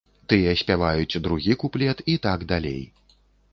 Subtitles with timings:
[0.31, 2.81] Тыя спяваюць другі куплет і так далей.